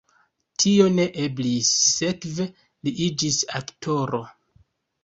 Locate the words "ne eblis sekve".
0.93-2.49